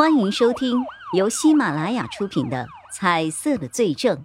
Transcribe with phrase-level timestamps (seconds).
[0.00, 4.16] 欢迎收听由喜马拉雅出品的《彩色的罪证》，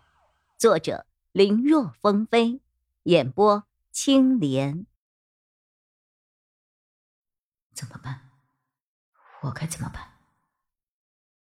[0.57, 2.61] 作者林若风飞，
[3.03, 4.85] 演播青莲。
[7.73, 8.21] 怎么办？
[9.41, 10.13] 我该怎么办？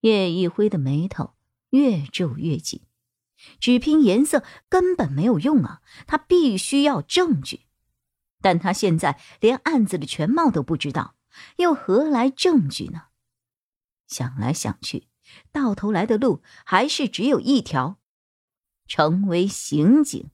[0.01, 1.33] 叶一辉的眉头
[1.71, 2.83] 越皱越紧，
[3.59, 5.81] 只凭颜色根本没有用啊！
[6.05, 7.61] 他必须要证据，
[8.39, 11.15] 但他现在连案子的全貌都不知道，
[11.57, 13.05] 又何来证据呢？
[14.11, 15.07] 想来想去，
[15.53, 17.97] 到头来的路还是只有一条：
[18.85, 20.29] 成为刑警。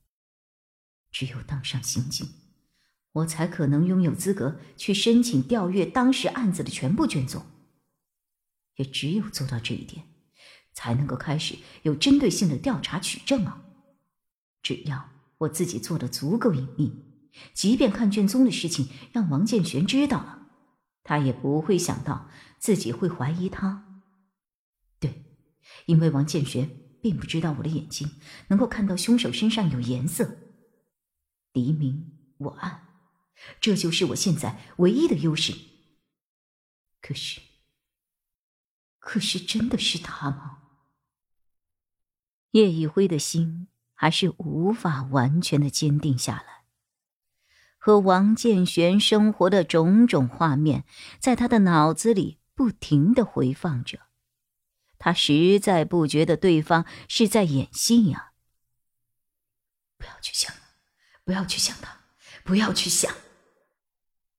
[1.12, 2.28] 只有当上刑警，
[3.12, 7.46] 我才可能拥有资格去申请调阅当时案子的全部卷宗。
[8.78, 10.08] 也只有做到这一点，
[10.74, 13.64] 才能够开始有针对性的调查取证啊！
[14.64, 17.06] 只要我自己做的足够隐秘，
[17.54, 20.47] 即便看卷宗的事情让王建玄知道了，
[21.08, 22.30] 他也不会想到。
[22.60, 24.02] 自己会怀疑他，
[25.00, 25.24] 对，
[25.86, 26.68] 因为王建学
[27.04, 30.40] 并不知道我的眼睛能够看到凶手身上有颜色。
[31.54, 32.88] 敌明我暗，
[33.62, 35.54] 这就是我现在唯一的优势。
[37.00, 37.42] 可是，
[38.98, 40.64] 可是真的是他吗？
[42.52, 46.57] 叶一辉的心还是无法完全的坚定下来。
[47.88, 50.84] 和王建玄生活的种种画面，
[51.20, 52.38] 在他的脑子里。
[52.54, 54.00] 不停的回放着，
[54.98, 58.34] 他实在不觉得对方是在演戏呀。
[59.98, 60.54] 不要去想，
[61.24, 62.02] 不要去想他，
[62.44, 63.14] 不要去想。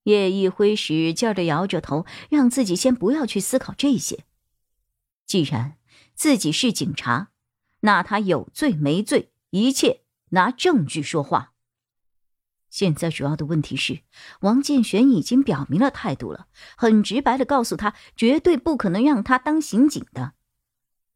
[0.02, 4.26] 叶一辉使劲的摇着头，让自己先不要去思考这些。
[5.24, 5.78] 既然
[6.14, 7.30] 自己是警察，
[7.80, 11.54] 那他有罪没罪，一切拿证据说话。
[12.70, 14.00] 现在主要的问题是，
[14.40, 20.34] 王建玄已经表明了态度了，很直白的告诉他，绝对不可能让他当刑警的。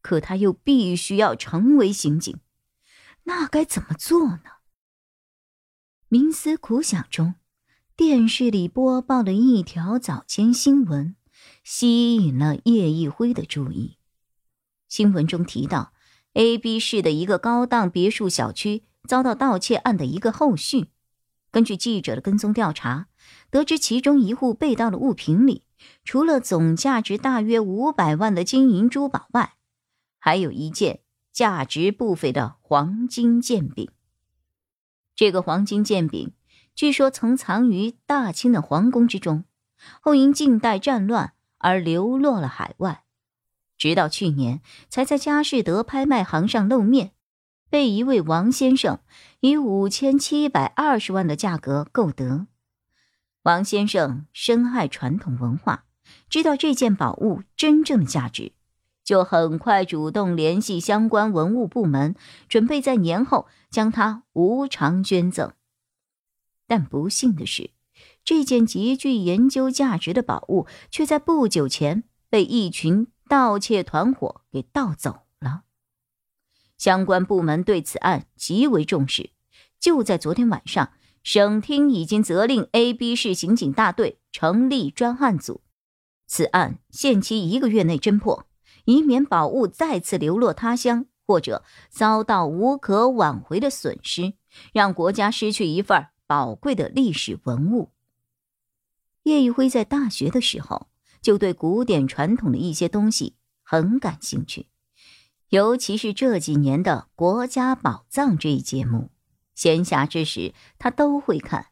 [0.01, 2.39] 可他又必须要成为刑警，
[3.23, 4.43] 那该怎么做呢？
[6.09, 7.35] 冥思苦想中，
[7.95, 11.15] 电视里播报的一条早间新闻
[11.63, 13.97] 吸引了叶一辉的注意。
[14.89, 15.93] 新闻中提到
[16.33, 20.89] ，A、B 市的一个高档别墅小区遭到盗窃案的一个后续。
[21.53, 23.05] 根据记者的跟踪调查，
[23.51, 25.61] 得知其中一户被盗的物品里，
[26.03, 29.53] 除了总价值大约五百万的金银珠宝外，
[30.17, 33.87] 还有一件价值不菲的黄金剑柄。
[35.15, 36.33] 这个黄金剑柄
[36.73, 39.45] 据说曾藏于大清的皇宫之中，
[40.01, 43.03] 后因近代战乱而流落了海外，
[43.77, 47.11] 直到去年才在佳士得拍卖行上露面。
[47.73, 48.99] 被一位王先生
[49.39, 52.45] 以五千七百二十万的价格购得。
[53.41, 55.85] 王先生深爱传统文化，
[56.29, 58.51] 知道这件宝物真正的价值，
[59.03, 62.13] 就很快主动联系相关文物部门，
[62.47, 65.51] 准备在年后将它无偿捐赠。
[66.67, 67.71] 但不幸的是，
[68.23, 75.21] 这件极具研究价值的宝物却在不久前被一群盗窃团伙给盗走。
[76.83, 79.29] 相关部门对此案极为重视，
[79.79, 80.91] 就在昨天晚上，
[81.23, 85.61] 省厅已经责令 A、B 市刑警大队成立专案组，
[86.27, 88.47] 此案限期一个月内侦破，
[88.83, 94.33] 以免宝物再次流落他乡，或者遭到无可挽回的损失，
[94.73, 97.93] 让国家失去一份宝贵的历史文物。
[99.23, 100.89] 叶一辉在大学的时候
[101.21, 104.67] 就对古典传统的一些东西很感兴趣。
[105.53, 109.11] 尤其是这几年的《国家宝藏》这一节目，
[109.53, 111.67] 闲暇之时他都会看。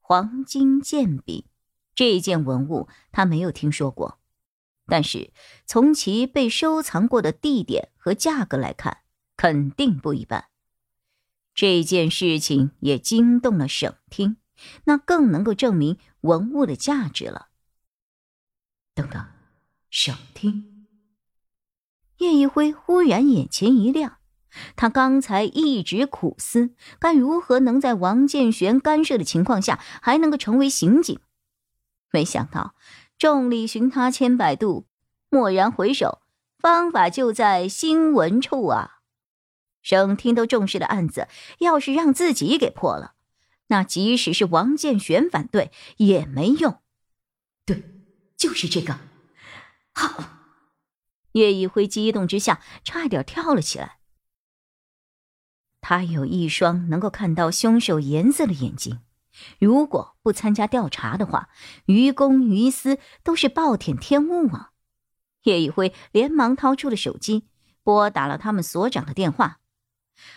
[0.00, 1.44] 黄金剑柄
[1.94, 4.18] 这件文物他没有听说过，
[4.86, 5.32] 但是
[5.66, 9.02] 从其被收藏过的地点和价格来看，
[9.36, 10.46] 肯定不一般。
[11.54, 14.38] 这件事情也惊动了省厅，
[14.86, 17.50] 那更能够证明文物的价值了。
[18.96, 19.24] 等等，
[19.90, 20.79] 省厅。
[22.20, 24.18] 叶一辉忽然眼前一亮，
[24.76, 31.18] 他刚才一直苦思该如何能在王建玄干涉的情况下还能够成为刑警，
[32.12, 32.74] 没想到
[33.18, 34.86] 众里寻他千百度，
[35.30, 36.20] 蓦然回首，
[36.58, 38.98] 方法就在新闻处啊！
[39.82, 41.26] 省厅都重视的案子，
[41.58, 43.14] 要是让自己给破了，
[43.68, 46.82] 那即使是王建玄反对也没用。
[47.64, 47.82] 对，
[48.36, 48.98] 就是这个，
[49.94, 50.39] 好。
[51.32, 53.98] 叶一辉激动之下，差点跳了起来。
[55.80, 59.00] 他有一双能够看到凶手颜色的眼睛，
[59.58, 61.48] 如果不参加调查的话，
[61.86, 64.72] 于公于私都是暴殄天物啊！
[65.44, 67.48] 叶一辉连忙掏出了手机，
[67.82, 69.60] 拨打了他们所长的电话。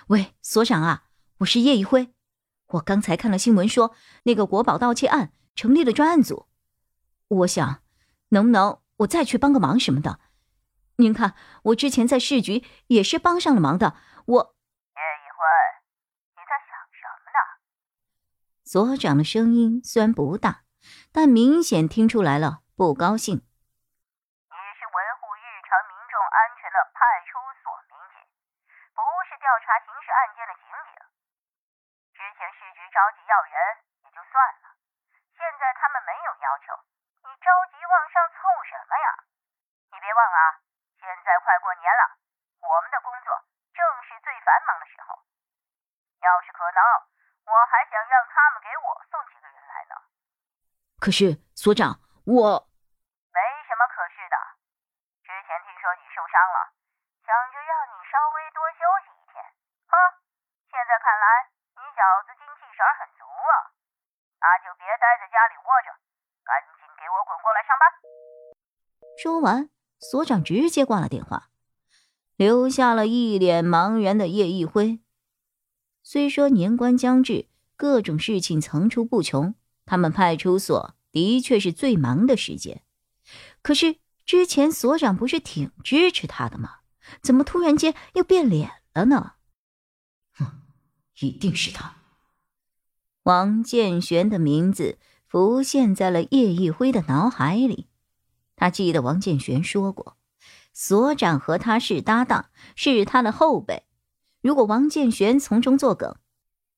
[0.07, 1.05] 喂，所长啊，
[1.39, 2.13] 我是叶一辉。
[2.67, 3.93] 我刚才看了新闻，说
[4.23, 6.47] 那个国宝盗窃案成立了专案组。
[7.27, 7.81] 我想，
[8.29, 10.21] 能不能我再去帮个忙什么的？
[10.97, 13.97] 您看，我之前在市局也是帮上了忙的。
[14.29, 14.55] 我
[14.93, 15.41] 叶一辉，
[16.37, 17.39] 你在想什么呢？
[18.63, 20.63] 所长的声音虽然不大，
[21.11, 23.41] 但明显听出来了不高兴。
[23.41, 28.21] 你是维护日常民众安全的派出所民警，
[28.93, 30.95] 不是调查刑事案件的刑警，
[32.13, 33.53] 之前市局着急要人
[34.05, 34.77] 也就算了，
[35.33, 36.77] 现在他们没有要求，
[37.25, 39.07] 你着急往上凑什么呀？
[39.93, 40.62] 你别忘啊，现在
[41.43, 42.03] 快过年了，
[42.63, 43.35] 我们的工作
[43.75, 45.19] 正是最繁忙的时候。
[46.23, 46.79] 要是可能，
[47.45, 49.95] 我还想让他们给我送几个人来呢。
[51.03, 52.63] 可是所长，我
[53.35, 54.37] 没什么可是的。
[55.27, 56.71] 之前听说你受伤了，
[57.27, 59.43] 想着让你稍微多休息一天。
[59.91, 59.93] 哼，
[60.71, 60.93] 现在。
[61.03, 61.27] 看来
[61.75, 63.75] 你小子精气神很足啊，
[64.39, 65.91] 那就别待在家里窝着，
[66.45, 67.91] 赶紧给我滚过来上班。
[69.21, 69.67] 说完，
[70.03, 71.49] 所长直接挂了电话，
[72.35, 74.99] 留下了一脸茫然的叶一辉。
[76.03, 77.47] 虽说年关将至，
[77.77, 79.55] 各种事情层出不穷，
[79.85, 82.81] 他们派出所的确是最忙的时间。
[83.61, 83.95] 可是
[84.25, 86.79] 之前所长不是挺支持他的吗？
[87.21, 89.33] 怎么突然间又变脸了呢？
[90.33, 90.61] 哼
[91.19, 91.95] 一定是他，
[93.23, 97.87] 王建玄的名字浮现在了叶一辉的脑海里。
[98.63, 100.15] 他记得王建玄说过，
[100.71, 102.45] 所长和他是搭档，
[102.77, 103.83] 是他的后辈。
[104.39, 106.15] 如果王建玄从中作梗，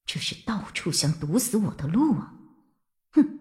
[0.04, 2.34] 这是到处想堵死我的路啊！
[3.12, 3.40] 哼！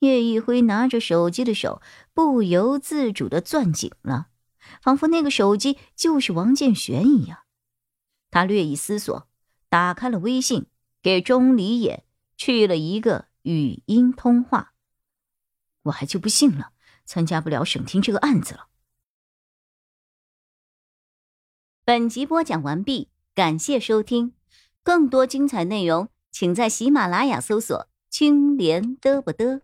[0.00, 1.80] 叶一辉拿着手机的手
[2.12, 4.26] 不由自主的攥紧了，
[4.82, 7.44] 仿佛那个手机就是王建玄一样。
[8.32, 9.28] 他略一思索。
[9.68, 10.66] 打开了微信，
[11.00, 12.04] 给钟离野
[12.36, 14.72] 去了一个语音通话。
[15.82, 16.72] 我还就不信了，
[17.06, 18.66] 参加不了省厅这个案子了。
[21.84, 24.34] 本集播讲完毕，感谢收听，
[24.82, 29.62] 更多精彩内容，请在喜马拉雅搜索“青莲嘚不嘚”。